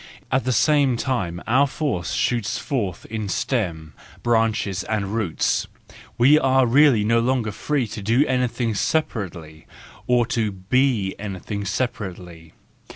At 0.31 0.45
the 0.45 0.51
same 0.51 0.97
time 0.97 1.43
our 1.45 1.67
force 1.67 2.13
shoots 2.13 2.57
forth 2.57 3.05
in 3.11 3.29
stem, 3.29 3.93
branches, 4.23 4.83
and 4.85 5.13
roots; 5.13 5.67
we 6.17 6.39
are 6.39 6.65
really 6.65 7.03
no 7.03 7.19
longer 7.19 7.51
free 7.51 7.85
to 7.89 8.01
do 8.01 8.25
anything 8.25 8.73
separately, 8.73 9.67
or 10.07 10.25
to 10.25 10.51
be 10.53 11.13
anything 11.19 11.65
separately. 11.65 12.53